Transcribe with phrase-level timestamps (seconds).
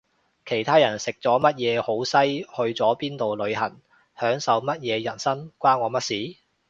[0.47, 3.79] 其他人食咗乜嘢好西去咗邊度旅行
[4.19, 6.37] 享受乜嘢人生關我乜事